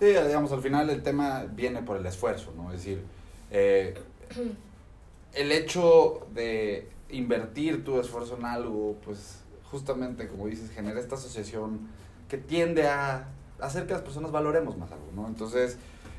Sí, 0.00 0.06
digamos, 0.06 0.52
al 0.52 0.62
final 0.62 0.90
el 0.90 1.02
tema 1.02 1.44
viene 1.50 1.82
por 1.82 1.96
el 1.96 2.06
esfuerzo, 2.06 2.52
¿no? 2.56 2.72
Es 2.72 2.78
decir, 2.78 3.02
eh, 3.50 3.98
el 5.34 5.52
hecho 5.52 6.26
de 6.32 6.88
invertir 7.10 7.84
tu 7.84 8.00
esfuerzo 8.00 8.36
en 8.36 8.44
algo, 8.44 8.96
pues 9.04 9.40
justamente, 9.70 10.28
como 10.28 10.46
dices, 10.46 10.70
genera 10.70 11.00
esta 11.00 11.16
asociación 11.16 11.88
que 12.28 12.38
tiende 12.38 12.86
a 12.86 13.28
hacer 13.60 13.86
que 13.86 13.92
las 13.92 14.02
personas 14.02 14.30
valoremos 14.30 14.76
más 14.76 14.90
algo, 14.92 15.10
¿no? 15.14 15.26
Entonces, 15.26 15.78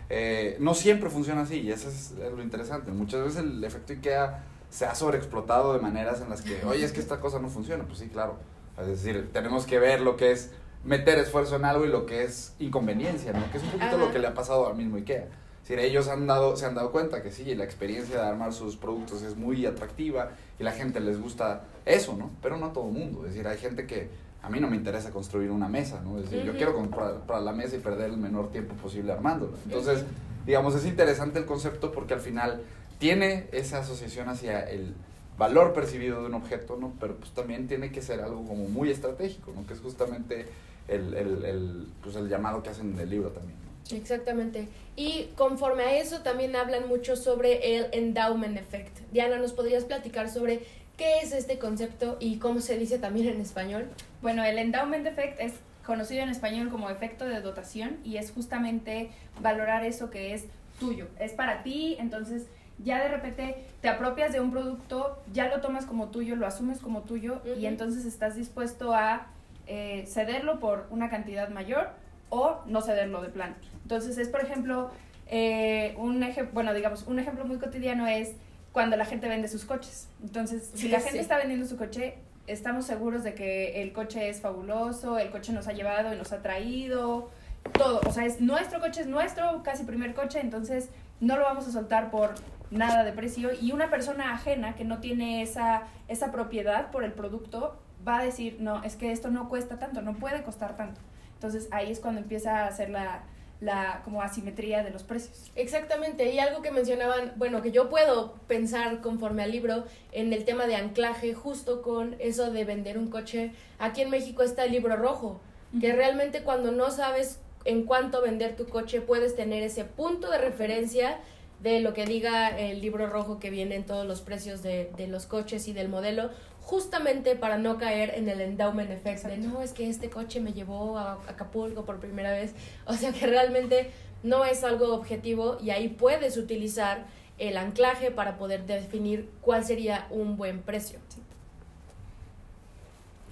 eh, 0.09 0.57
no 0.59 0.73
siempre 0.73 1.09
funciona 1.09 1.41
así 1.41 1.59
y 1.61 1.71
eso 1.71 1.89
es 1.89 2.13
lo 2.17 2.41
interesante. 2.41 2.91
Muchas 2.91 3.23
veces 3.23 3.37
el 3.41 3.63
efecto 3.63 3.93
IKEA 3.93 4.43
se 4.69 4.85
ha 4.85 4.95
sobreexplotado 4.95 5.73
de 5.73 5.79
maneras 5.79 6.21
en 6.21 6.29
las 6.29 6.41
que, 6.41 6.63
oye, 6.65 6.83
es 6.83 6.91
que 6.91 6.99
esta 6.99 7.19
cosa 7.19 7.39
no 7.39 7.49
funciona. 7.49 7.83
Pues 7.85 7.99
sí, 7.99 8.09
claro. 8.09 8.37
Es 8.79 8.87
decir, 8.87 9.29
tenemos 9.33 9.65
que 9.65 9.79
ver 9.79 10.01
lo 10.01 10.15
que 10.15 10.31
es 10.31 10.51
meter 10.83 11.17
esfuerzo 11.19 11.57
en 11.57 11.65
algo 11.65 11.85
y 11.85 11.89
lo 11.89 12.05
que 12.05 12.23
es 12.23 12.53
inconveniencia, 12.59 13.33
¿no? 13.33 13.51
Que 13.51 13.57
es 13.57 13.63
un 13.63 13.71
poquito 13.71 13.97
lo 13.97 14.11
que 14.11 14.19
le 14.19 14.27
ha 14.27 14.33
pasado 14.33 14.67
al 14.67 14.75
mismo 14.75 14.97
IKEA. 14.97 15.27
Decir, 15.69 15.85
ellos 15.85 16.07
han 16.07 16.25
dado, 16.25 16.55
se 16.55 16.65
han 16.65 16.73
dado 16.73 16.91
cuenta 16.91 17.21
que 17.21 17.31
sí, 17.31 17.53
la 17.53 17.63
experiencia 17.63 18.19
de 18.23 18.27
armar 18.27 18.53
sus 18.53 18.75
productos 18.75 19.21
es 19.21 19.37
muy 19.37 19.67
atractiva 19.67 20.31
y 20.59 20.63
la 20.63 20.71
gente 20.71 20.99
les 20.99 21.21
gusta 21.21 21.61
eso, 21.85 22.15
¿no? 22.17 22.31
Pero 22.41 22.57
no 22.57 22.65
a 22.65 22.73
todo 22.73 22.87
el 22.87 22.93
mundo. 22.93 23.19
Es 23.19 23.33
decir, 23.33 23.47
hay 23.47 23.59
gente 23.59 23.85
que 23.85 24.09
a 24.41 24.49
mí 24.49 24.59
no 24.59 24.67
me 24.67 24.75
interesa 24.75 25.11
construir 25.11 25.51
una 25.51 25.67
mesa, 25.67 26.01
¿no? 26.01 26.17
Es 26.17 26.27
decir, 26.27 26.43
yo 26.43 26.57
quiero 26.57 26.73
comprar 26.73 27.19
para 27.27 27.39
la 27.39 27.51
mesa 27.51 27.75
y 27.75 27.79
perder 27.81 28.09
el 28.09 28.17
menor 28.17 28.51
tiempo 28.51 28.73
posible 28.73 29.11
armándola. 29.11 29.57
Entonces, 29.63 30.05
digamos, 30.43 30.73
es 30.73 30.87
interesante 30.87 31.37
el 31.37 31.45
concepto 31.45 31.91
porque 31.91 32.15
al 32.15 32.21
final 32.21 32.63
tiene 32.97 33.47
esa 33.51 33.77
asociación 33.77 34.27
hacia 34.27 34.67
el 34.67 34.95
valor 35.37 35.73
percibido 35.73 36.21
de 36.21 36.29
un 36.29 36.33
objeto, 36.33 36.77
¿no? 36.77 36.93
Pero 36.99 37.15
pues 37.17 37.29
también 37.29 37.67
tiene 37.67 37.91
que 37.91 38.01
ser 38.01 38.21
algo 38.21 38.43
como 38.43 38.67
muy 38.67 38.89
estratégico, 38.89 39.51
¿no? 39.55 39.67
Que 39.67 39.73
es 39.73 39.81
justamente 39.81 40.47
el, 40.87 41.13
el, 41.13 41.45
el, 41.45 41.87
pues, 42.01 42.15
el 42.15 42.27
llamado 42.27 42.63
que 42.63 42.69
hacen 42.69 42.93
en 42.93 42.99
el 42.99 43.09
libro 43.11 43.29
también. 43.29 43.68
Exactamente. 43.91 44.67
Y 44.95 45.29
conforme 45.35 45.83
a 45.83 45.97
eso 45.97 46.19
también 46.21 46.55
hablan 46.55 46.87
mucho 46.87 47.15
sobre 47.15 47.77
el 47.77 47.87
endowment 47.91 48.57
effect. 48.57 48.99
Diana, 49.11 49.37
¿nos 49.37 49.53
podrías 49.53 49.85
platicar 49.85 50.29
sobre 50.29 50.61
qué 50.97 51.19
es 51.19 51.31
este 51.31 51.57
concepto 51.57 52.17
y 52.19 52.37
cómo 52.37 52.59
se 52.59 52.77
dice 52.77 52.99
también 52.99 53.27
en 53.27 53.41
español? 53.41 53.87
Bueno, 54.21 54.43
el 54.43 54.57
endowment 54.57 55.07
effect 55.07 55.39
es 55.39 55.53
conocido 55.85 56.21
en 56.21 56.29
español 56.29 56.69
como 56.69 56.89
efecto 56.89 57.25
de 57.25 57.41
dotación 57.41 57.97
y 58.03 58.17
es 58.17 58.31
justamente 58.31 59.09
valorar 59.41 59.83
eso 59.85 60.09
que 60.09 60.33
es 60.33 60.45
tuyo, 60.79 61.07
es 61.19 61.31
para 61.33 61.63
ti, 61.63 61.97
entonces 61.99 62.45
ya 62.83 63.01
de 63.01 63.09
repente 63.09 63.55
te 63.81 63.89
apropias 63.89 64.31
de 64.31 64.39
un 64.39 64.51
producto, 64.51 65.17
ya 65.33 65.47
lo 65.47 65.61
tomas 65.61 65.85
como 65.85 66.09
tuyo, 66.09 66.35
lo 66.35 66.45
asumes 66.45 66.79
como 66.79 67.01
tuyo 67.01 67.41
y 67.57 67.65
entonces 67.65 68.05
estás 68.05 68.35
dispuesto 68.35 68.93
a 68.93 69.27
eh, 69.67 70.05
cederlo 70.07 70.59
por 70.59 70.85
una 70.91 71.09
cantidad 71.09 71.49
mayor 71.49 71.89
o 72.29 72.61
no 72.65 72.81
cederlo 72.81 73.21
de 73.21 73.29
plano. 73.29 73.55
Entonces 73.83 74.17
es, 74.17 74.29
por 74.29 74.41
ejemplo, 74.41 74.91
eh, 75.27 75.95
un 75.97 76.23
ejemplo, 76.23 76.53
bueno, 76.53 76.73
digamos, 76.73 77.03
un 77.07 77.19
ejemplo 77.19 77.45
muy 77.45 77.57
cotidiano 77.57 78.07
es 78.07 78.33
cuando 78.71 78.97
la 78.97 79.05
gente 79.05 79.27
vende 79.27 79.47
sus 79.47 79.65
coches. 79.65 80.07
Entonces, 80.21 80.71
si 80.73 80.89
la 80.89 80.99
gente 80.99 81.19
está 81.19 81.37
vendiendo 81.37 81.65
su 81.65 81.77
coche, 81.77 82.15
estamos 82.47 82.85
seguros 82.85 83.23
de 83.23 83.33
que 83.33 83.81
el 83.81 83.93
coche 83.93 84.29
es 84.29 84.41
fabuloso, 84.41 85.17
el 85.19 85.29
coche 85.29 85.53
nos 85.53 85.67
ha 85.67 85.73
llevado 85.73 86.13
y 86.13 86.17
nos 86.17 86.31
ha 86.31 86.41
traído, 86.41 87.29
todo. 87.73 88.01
O 88.05 88.11
sea, 88.11 88.25
es 88.25 88.41
nuestro 88.41 88.79
coche, 88.79 89.01
es 89.01 89.07
nuestro 89.07 89.61
casi 89.63 89.83
primer 89.83 90.13
coche, 90.13 90.39
entonces 90.39 90.89
no 91.19 91.37
lo 91.37 91.43
vamos 91.43 91.67
a 91.67 91.71
soltar 91.71 92.11
por 92.11 92.35
nada 92.71 93.03
de 93.03 93.11
precio. 93.11 93.51
Y 93.59 93.71
una 93.71 93.89
persona 93.89 94.33
ajena 94.33 94.75
que 94.75 94.85
no 94.85 94.99
tiene 94.99 95.41
esa, 95.41 95.83
esa 96.07 96.31
propiedad 96.31 96.91
por 96.91 97.03
el 97.03 97.13
producto 97.13 97.79
va 98.07 98.19
a 98.19 98.23
decir, 98.23 98.57
no, 98.59 98.83
es 98.83 98.95
que 98.95 99.11
esto 99.11 99.29
no 99.29 99.49
cuesta 99.49 99.77
tanto, 99.77 100.01
no 100.01 100.15
puede 100.15 100.43
costar 100.43 100.75
tanto. 100.75 101.01
Entonces 101.39 101.69
ahí 101.71 101.89
es 101.89 102.01
cuando 102.01 102.19
empieza 102.19 102.65
a 102.65 102.67
hacer 102.67 102.89
la, 102.89 103.23
la 103.61 104.01
como 104.03 104.21
asimetría 104.21 104.83
de 104.83 104.89
los 104.89 105.03
precios. 105.03 105.51
Exactamente, 105.55 106.33
y 106.33 106.39
algo 106.39 106.61
que 106.61 106.71
mencionaban, 106.71 107.31
bueno, 107.37 107.61
que 107.61 107.71
yo 107.71 107.87
puedo 107.87 108.33
pensar 108.47 108.99
conforme 108.99 109.43
al 109.43 109.51
libro 109.51 109.85
en 110.11 110.33
el 110.33 110.43
tema 110.43 110.67
de 110.67 110.75
anclaje, 110.75 111.33
justo 111.33 111.81
con 111.81 112.17
eso 112.19 112.51
de 112.51 112.65
vender 112.65 112.97
un 112.97 113.09
coche. 113.09 113.53
Aquí 113.77 114.01
en 114.01 114.09
México 114.09 114.43
está 114.43 114.65
el 114.65 114.73
libro 114.73 114.97
rojo, 114.97 115.39
que 115.79 115.93
realmente 115.93 116.43
cuando 116.43 116.73
no 116.73 116.91
sabes 116.91 117.39
en 117.63 117.83
cuánto 117.83 118.21
vender 118.21 118.57
tu 118.57 118.65
coche, 118.67 118.99
puedes 118.99 119.35
tener 119.35 119.63
ese 119.63 119.85
punto 119.85 120.29
de 120.29 120.39
referencia 120.39 121.19
de 121.61 121.81
lo 121.81 121.93
que 121.93 122.05
diga 122.05 122.57
el 122.57 122.81
libro 122.81 123.07
rojo 123.07 123.39
que 123.39 123.49
viene 123.49 123.75
en 123.75 123.85
todos 123.85 124.05
los 124.05 124.21
precios 124.21 124.63
de, 124.63 124.91
de 124.97 125.07
los 125.07 125.25
coches 125.25 125.67
y 125.67 125.73
del 125.73 125.89
modelo, 125.89 126.31
justamente 126.69 127.35
para 127.35 127.57
no 127.57 127.79
caer 127.79 128.13
en 128.15 128.29
el 128.29 128.41
endowment 128.41 128.91
effect 128.91 129.23
de 129.23 129.37
no, 129.37 129.63
es 129.63 129.73
que 129.73 129.89
este 129.89 130.11
coche 130.11 130.39
me 130.39 130.53
llevó 130.53 130.99
a 130.99 131.13
Acapulco 131.27 131.83
por 131.83 131.99
primera 131.99 132.31
vez. 132.31 132.53
O 132.85 132.93
sea 132.93 133.11
que 133.11 133.25
realmente 133.25 133.89
no 134.21 134.45
es 134.45 134.63
algo 134.63 134.93
objetivo 134.93 135.57
y 135.59 135.71
ahí 135.71 135.87
puedes 135.87 136.37
utilizar 136.37 137.07
el 137.39 137.57
anclaje 137.57 138.11
para 138.11 138.37
poder 138.37 138.67
definir 138.67 139.31
cuál 139.41 139.65
sería 139.65 140.05
un 140.11 140.37
buen 140.37 140.61
precio. 140.61 140.99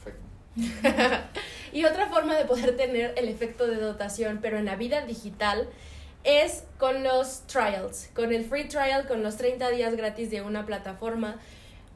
Perfecto. 0.03 1.27
y 1.73 1.85
otra 1.85 2.07
forma 2.07 2.35
de 2.35 2.45
poder 2.45 2.75
tener 2.75 3.13
el 3.17 3.27
efecto 3.27 3.67
de 3.67 3.75
dotación, 3.75 4.39
pero 4.41 4.57
en 4.57 4.65
la 4.65 4.77
vida 4.77 5.05
digital, 5.05 5.69
es 6.23 6.63
con 6.79 7.03
los 7.03 7.41
trials, 7.41 8.09
con 8.15 8.33
el 8.33 8.45
free 8.45 8.67
trial, 8.67 9.05
con 9.07 9.21
los 9.21 9.37
30 9.37 9.69
días 9.69 9.95
gratis 9.95 10.31
de 10.31 10.41
una 10.41 10.65
plataforma. 10.65 11.39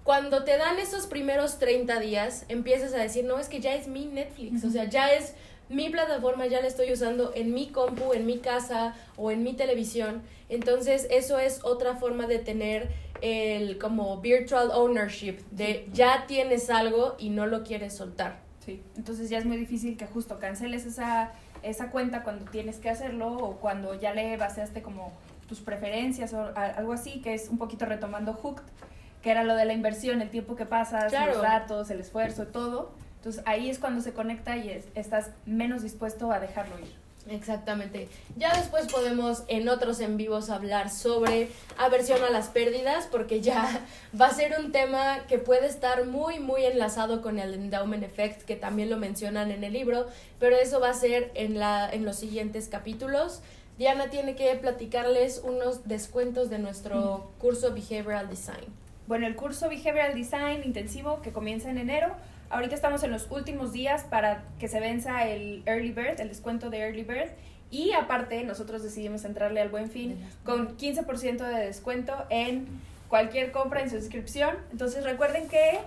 Cuando 0.03 0.43
te 0.43 0.57
dan 0.57 0.79
esos 0.79 1.05
primeros 1.05 1.59
30 1.59 1.99
días, 1.99 2.45
empiezas 2.49 2.93
a 2.93 2.97
decir, 2.97 3.23
no, 3.23 3.37
es 3.37 3.49
que 3.49 3.59
ya 3.59 3.75
es 3.75 3.87
mi 3.87 4.05
Netflix, 4.05 4.63
o 4.63 4.69
sea, 4.71 4.85
ya 4.85 5.13
es 5.13 5.35
mi 5.69 5.89
plataforma, 5.89 6.47
ya 6.47 6.59
la 6.59 6.67
estoy 6.67 6.91
usando 6.91 7.31
en 7.35 7.53
mi 7.53 7.67
compu, 7.67 8.13
en 8.13 8.25
mi 8.25 8.39
casa 8.39 8.95
o 9.15 9.31
en 9.31 9.43
mi 9.43 9.53
televisión. 9.53 10.21
Entonces, 10.49 11.07
eso 11.11 11.39
es 11.39 11.63
otra 11.63 11.95
forma 11.95 12.27
de 12.27 12.39
tener 12.39 12.89
el 13.21 13.77
como 13.77 14.19
virtual 14.19 14.71
ownership, 14.71 15.37
de 15.51 15.87
ya 15.93 16.25
tienes 16.27 16.69
algo 16.69 17.15
y 17.19 17.29
no 17.29 17.45
lo 17.45 17.63
quieres 17.63 17.95
soltar. 17.95 18.39
Sí, 18.65 18.81
entonces 18.95 19.29
ya 19.29 19.37
es 19.37 19.45
muy 19.45 19.57
difícil 19.57 19.97
que 19.97 20.05
justo 20.07 20.39
canceles 20.39 20.85
esa, 20.85 21.31
esa 21.63 21.89
cuenta 21.89 22.23
cuando 22.23 22.45
tienes 22.51 22.77
que 22.77 22.89
hacerlo 22.89 23.37
o 23.37 23.57
cuando 23.57 23.99
ya 23.99 24.13
le 24.13 24.37
baseaste 24.37 24.81
como 24.81 25.13
tus 25.47 25.61
preferencias 25.61 26.33
o 26.33 26.51
algo 26.55 26.93
así, 26.93 27.21
que 27.21 27.33
es 27.33 27.49
un 27.49 27.57
poquito 27.57 27.85
retomando 27.85 28.33
Hooked, 28.33 28.63
que 29.21 29.31
era 29.31 29.43
lo 29.43 29.55
de 29.55 29.65
la 29.65 29.73
inversión, 29.73 30.21
el 30.21 30.29
tiempo 30.29 30.55
que 30.55 30.65
pasas, 30.65 31.11
Claro. 31.11 31.33
los 31.33 31.41
datos, 31.41 31.89
el 31.91 31.99
esfuerzo, 31.99 32.47
todo. 32.47 32.91
Entonces 33.17 33.43
ahí 33.45 33.69
es 33.69 33.77
cuando 33.79 34.01
se 34.01 34.13
conecta 34.13 34.57
y 34.57 34.69
es- 34.69 34.85
estás 34.95 35.29
menos 35.45 35.83
dispuesto 35.83 36.31
a 36.31 36.39
dejarlo 36.39 36.79
ir. 36.79 36.99
Exactamente. 37.29 38.09
Ya 38.35 38.51
después 38.57 38.91
podemos 38.91 39.43
en 39.47 39.69
otros 39.69 39.99
en 39.99 40.17
vivos 40.17 40.49
hablar 40.49 40.89
sobre 40.89 41.49
aversión 41.77 42.23
a 42.23 42.31
las 42.31 42.47
pérdidas, 42.47 43.07
porque 43.11 43.41
ya 43.41 43.63
va 44.19 44.25
a 44.25 44.33
ser 44.33 44.55
un 44.59 44.71
tema 44.71 45.19
que 45.27 45.37
puede 45.37 45.67
estar 45.67 46.05
muy, 46.05 46.39
muy 46.39 46.65
enlazado 46.65 47.21
con 47.21 47.37
el 47.37 47.53
endowment 47.53 48.03
effect, 48.03 48.41
que 48.41 48.55
también 48.55 48.89
lo 48.89 48.97
mencionan 48.97 49.51
en 49.51 49.63
el 49.63 49.73
libro, 49.73 50.07
pero 50.39 50.55
eso 50.55 50.79
va 50.79 50.89
a 50.89 50.93
ser 50.95 51.31
en, 51.35 51.59
la, 51.59 51.87
en 51.91 52.05
los 52.05 52.15
siguientes 52.15 52.67
capítulos. 52.67 53.41
Diana 53.77 54.09
tiene 54.09 54.35
que 54.35 54.53
platicarles 54.55 55.41
unos 55.43 55.87
descuentos 55.87 56.49
de 56.49 56.57
nuestro 56.59 57.31
curso 57.39 57.71
Behavioral 57.73 58.29
Design. 58.29 58.65
Bueno, 59.07 59.27
el 59.27 59.35
curso 59.35 59.69
Behavioral 59.69 60.13
Design 60.15 60.61
intensivo 60.63 61.21
que 61.21 61.31
comienza 61.31 61.69
en 61.69 61.77
enero. 61.77 62.09
Ahorita 62.49 62.75
estamos 62.75 63.03
en 63.03 63.11
los 63.11 63.29
últimos 63.31 63.71
días 63.71 64.03
para 64.03 64.43
que 64.59 64.67
se 64.67 64.79
venza 64.79 65.27
el 65.27 65.63
Early 65.65 65.91
Bird, 65.91 66.19
el 66.19 66.29
descuento 66.29 66.69
de 66.69 66.79
Early 66.79 67.03
Bird. 67.03 67.29
Y 67.71 67.93
aparte, 67.93 68.43
nosotros 68.43 68.83
decidimos 68.83 69.23
entrarle 69.23 69.61
al 69.61 69.69
buen 69.69 69.89
fin 69.89 70.17
con 70.43 70.77
15% 70.77 71.37
de 71.37 71.65
descuento 71.65 72.13
en 72.29 72.67
cualquier 73.07 73.51
compra 73.51 73.81
en 73.81 73.89
su 73.89 73.95
inscripción. 73.95 74.55
Entonces 74.71 75.03
recuerden 75.03 75.47
que 75.47 75.79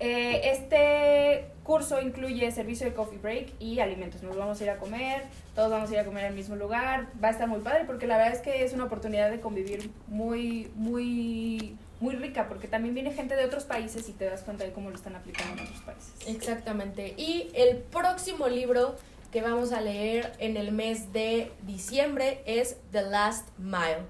eh, 0.00 0.50
este 0.50 1.44
curso 1.62 2.00
incluye 2.00 2.50
servicio 2.50 2.86
de 2.86 2.94
coffee 2.94 3.18
break 3.18 3.52
y 3.60 3.80
alimentos. 3.80 4.22
Nos 4.22 4.36
vamos 4.36 4.60
a 4.60 4.64
ir 4.64 4.70
a 4.70 4.78
comer, 4.78 5.22
todos 5.54 5.70
vamos 5.70 5.90
a 5.90 5.92
ir 5.92 6.00
a 6.00 6.04
comer 6.04 6.24
al 6.24 6.34
mismo 6.34 6.56
lugar. 6.56 7.08
Va 7.22 7.28
a 7.28 7.30
estar 7.32 7.46
muy 7.46 7.60
padre 7.60 7.84
porque 7.86 8.06
la 8.06 8.16
verdad 8.16 8.32
es 8.32 8.40
que 8.40 8.64
es 8.64 8.72
una 8.72 8.84
oportunidad 8.84 9.30
de 9.30 9.40
convivir 9.40 9.90
muy, 10.08 10.70
muy, 10.74 11.76
muy 12.00 12.16
rica 12.16 12.48
porque 12.48 12.66
también 12.66 12.94
viene 12.94 13.12
gente 13.12 13.36
de 13.36 13.44
otros 13.44 13.64
países 13.64 14.08
y 14.08 14.12
te 14.12 14.24
das 14.24 14.42
cuenta 14.42 14.64
de 14.64 14.72
cómo 14.72 14.90
lo 14.90 14.96
están 14.96 15.14
aplicando 15.14 15.60
en 15.62 15.68
otros 15.68 15.82
países. 15.82 16.12
Exactamente. 16.26 17.14
Y 17.16 17.50
el 17.54 17.76
próximo 17.76 18.48
libro 18.48 18.96
que 19.30 19.42
vamos 19.42 19.72
a 19.72 19.80
leer 19.80 20.32
en 20.38 20.56
el 20.56 20.72
mes 20.72 21.12
de 21.12 21.52
diciembre 21.62 22.42
es 22.46 22.76
The 22.90 23.02
Last 23.02 23.48
Mile. 23.58 24.04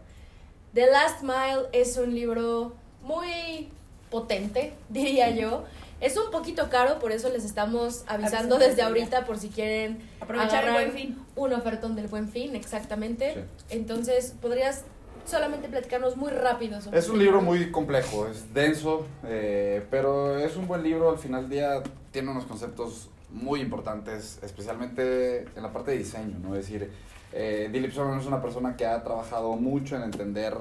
The 0.73 0.87
Last 0.87 1.23
Mile 1.23 1.69
es 1.73 1.97
un 1.97 2.15
libro 2.15 2.75
muy 3.03 3.69
potente, 4.11 4.73
diría 4.89 5.31
yo. 5.31 5.65
Es 6.01 6.17
un 6.17 6.31
poquito 6.31 6.71
caro, 6.71 6.99
por 6.99 7.13
eso 7.13 7.29
les 7.29 7.45
estamos 7.45 8.05
avisando 8.07 8.57
desde 8.57 8.81
ahorita 8.81 9.27
por 9.27 9.39
si 9.39 9.49
quieren 9.51 9.99
Aprovechar 10.19 10.65
el 10.65 10.73
buen 10.73 10.93
fin. 10.93 11.19
un 11.37 11.53
ofertón 11.53 11.95
del 11.95 12.07
buen 12.07 12.31
fin, 12.31 12.57
exactamente. 12.57 13.35
Sí. 13.35 13.41
Entonces, 13.77 14.33
¿podrías 14.41 14.85
solamente 15.31 15.69
platicarnos 15.69 16.17
muy 16.17 16.31
rápido 16.31 16.81
sobre 16.81 16.99
Es 16.99 17.09
un 17.09 17.15
este 17.15 17.25
libro 17.25 17.41
muy 17.41 17.71
complejo, 17.71 18.27
es 18.27 18.53
denso, 18.53 19.07
eh, 19.25 19.87
pero 19.91 20.39
es 20.39 20.57
un 20.57 20.67
buen 20.67 20.83
libro. 20.83 21.11
Al 21.11 21.19
final 21.19 21.43
del 21.43 21.51
día 21.51 21.83
tiene 22.11 22.31
unos 22.31 22.45
conceptos 22.45 23.09
muy 23.31 23.61
importantes, 23.61 24.41
especialmente 24.43 25.43
en 25.55 25.63
la 25.63 25.73
parte 25.73 25.93
de 25.93 25.99
diseño, 25.99 26.39
¿no? 26.41 26.57
Es 26.57 26.67
decir, 26.67 26.91
eh, 27.33 27.71
Dilip 27.73 27.93
Soman 27.93 28.19
es 28.19 28.27
una 28.27 28.43
persona 28.43 28.77
que 28.77 28.87
ha 28.87 29.03
trabajado 29.05 29.53
mucho 29.53 29.97
en 29.97 30.03
entender 30.03 30.57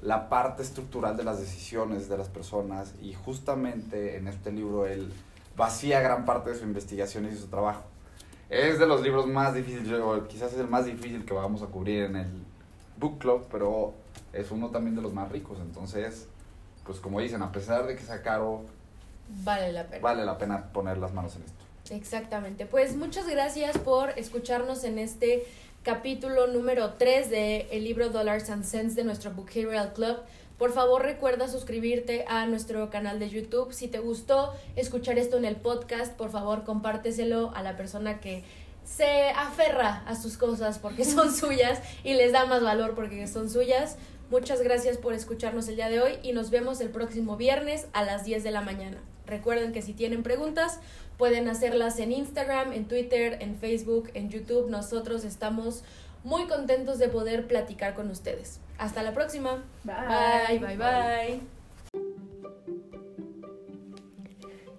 la 0.00 0.28
parte 0.28 0.62
estructural 0.62 1.16
de 1.16 1.22
las 1.22 1.38
decisiones 1.38 2.08
de 2.08 2.18
las 2.18 2.28
personas 2.28 2.94
y 3.00 3.14
justamente 3.14 4.16
en 4.16 4.26
este 4.26 4.50
libro 4.50 4.86
él 4.86 5.12
vacía 5.56 6.00
gran 6.00 6.24
parte 6.24 6.50
de 6.50 6.56
su 6.56 6.64
investigación 6.64 7.28
y 7.30 7.36
su 7.36 7.46
trabajo. 7.46 7.84
Es 8.50 8.80
de 8.80 8.86
los 8.86 9.00
libros 9.00 9.28
más 9.28 9.54
difíciles, 9.54 9.86
quizás 10.28 10.52
es 10.52 10.58
el 10.58 10.68
más 10.68 10.86
difícil 10.86 11.24
que 11.24 11.32
vamos 11.32 11.62
a 11.62 11.66
cubrir 11.66 12.02
en 12.04 12.16
el 12.16 12.44
book 12.96 13.18
club, 13.18 13.46
pero 13.50 13.94
es 14.32 14.50
uno 14.50 14.68
también 14.70 14.96
de 14.96 15.02
los 15.02 15.12
más 15.12 15.30
ricos. 15.30 15.58
Entonces, 15.60 16.26
pues 16.84 16.98
como 17.00 17.20
dicen, 17.20 17.42
a 17.42 17.52
pesar 17.52 17.86
de 17.86 17.96
que 17.96 18.02
sea 18.02 18.22
caro, 18.22 18.62
Vale 19.44 19.72
la 19.72 19.84
pena. 19.86 20.02
vale 20.02 20.24
la 20.24 20.38
pena 20.38 20.72
poner 20.72 20.98
las 20.98 21.12
manos 21.14 21.36
en 21.36 21.42
esto. 21.42 21.94
Exactamente. 21.94 22.66
Pues 22.66 22.96
muchas 22.96 23.26
gracias 23.28 23.78
por 23.78 24.10
escucharnos 24.18 24.84
en 24.84 24.98
este 24.98 25.44
capítulo 25.82 26.46
número 26.46 26.94
3 26.94 27.28
de 27.30 27.68
el 27.72 27.84
libro 27.84 28.08
Dollars 28.10 28.50
and 28.50 28.64
Cents 28.64 28.94
de 28.94 29.04
nuestro 29.04 29.32
Behavioral 29.34 29.92
Club. 29.92 30.16
Por 30.58 30.72
favor, 30.72 31.02
recuerda 31.02 31.48
suscribirte 31.48 32.24
a 32.28 32.46
nuestro 32.46 32.88
canal 32.88 33.18
de 33.18 33.28
YouTube. 33.30 33.72
Si 33.72 33.88
te 33.88 33.98
gustó 33.98 34.52
escuchar 34.76 35.18
esto 35.18 35.36
en 35.36 35.44
el 35.44 35.56
podcast, 35.56 36.12
por 36.12 36.30
favor, 36.30 36.62
compárteselo 36.64 37.50
a 37.56 37.62
la 37.62 37.76
persona 37.76 38.20
que 38.20 38.44
se 38.84 39.30
aferra 39.30 40.02
a 40.06 40.14
sus 40.14 40.36
cosas 40.36 40.78
porque 40.78 41.04
son 41.04 41.32
suyas 41.34 41.80
y 42.04 42.14
les 42.14 42.32
da 42.32 42.46
más 42.46 42.62
valor 42.62 42.94
porque 42.94 43.26
son 43.26 43.50
suyas. 43.50 43.96
Muchas 44.30 44.62
gracias 44.62 44.96
por 44.96 45.12
escucharnos 45.12 45.68
el 45.68 45.76
día 45.76 45.88
de 45.88 46.00
hoy 46.00 46.12
y 46.22 46.32
nos 46.32 46.50
vemos 46.50 46.80
el 46.80 46.88
próximo 46.88 47.36
viernes 47.36 47.86
a 47.92 48.02
las 48.02 48.24
10 48.24 48.42
de 48.44 48.50
la 48.50 48.62
mañana. 48.62 48.98
Recuerden 49.26 49.72
que 49.72 49.82
si 49.82 49.92
tienen 49.92 50.22
preguntas 50.22 50.80
pueden 51.18 51.48
hacerlas 51.48 51.98
en 51.98 52.12
Instagram, 52.12 52.72
en 52.72 52.88
Twitter, 52.88 53.38
en 53.40 53.56
Facebook, 53.56 54.10
en 54.14 54.30
YouTube. 54.30 54.68
Nosotros 54.70 55.24
estamos 55.24 55.84
muy 56.24 56.46
contentos 56.46 56.98
de 56.98 57.08
poder 57.08 57.46
platicar 57.46 57.94
con 57.94 58.10
ustedes. 58.10 58.60
Hasta 58.78 59.02
la 59.02 59.12
próxima. 59.12 59.62
Bye, 59.84 60.58
bye, 60.58 60.76
bye. 60.76 61.51